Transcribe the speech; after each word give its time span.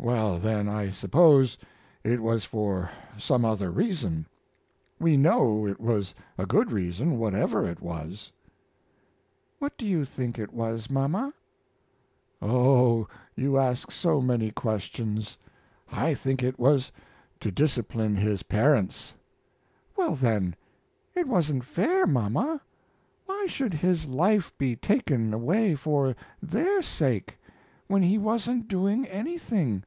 "Well, 0.00 0.38
then, 0.38 0.68
I 0.68 0.92
suppose 0.92 1.58
it 2.04 2.22
was 2.22 2.44
for 2.44 2.88
some 3.16 3.44
other 3.44 3.68
reason. 3.68 4.26
We 5.00 5.16
know 5.16 5.66
it 5.66 5.80
was 5.80 6.14
a 6.38 6.46
good 6.46 6.70
reason, 6.70 7.18
whatever 7.18 7.68
it 7.68 7.80
was." 7.82 8.30
"What 9.58 9.76
do 9.76 9.84
you 9.84 10.04
think 10.04 10.38
it 10.38 10.52
was, 10.54 10.88
mama?" 10.88 11.34
"Oh, 12.40 13.08
you 13.34 13.58
ask 13.58 13.90
so 13.90 14.20
many 14.22 14.52
questions! 14.52 15.36
I 15.90 16.14
think 16.14 16.44
it 16.44 16.60
was 16.60 16.92
to 17.40 17.50
discipline 17.50 18.14
his 18.14 18.44
parents." 18.44 19.14
"Well, 19.96 20.14
then, 20.14 20.54
it 21.16 21.26
wasn't 21.26 21.64
fair, 21.64 22.06
mama. 22.06 22.60
Why 23.26 23.46
should 23.48 23.74
his 23.74 24.06
life 24.06 24.56
be 24.58 24.76
taken 24.76 25.34
away 25.34 25.74
for 25.74 26.14
their 26.40 26.82
sake, 26.82 27.36
when 27.88 28.02
he 28.02 28.16
wasn't 28.16 28.68
doing 28.68 29.04
anything?" 29.06 29.82